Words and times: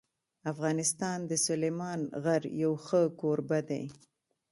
افغانستان 0.51 1.17
د 1.29 1.31
سلیمان 1.47 1.99
غر 2.23 2.43
یو 2.61 2.73
ښه 2.85 3.01
کوربه 3.21 3.59
دی. 3.69 3.83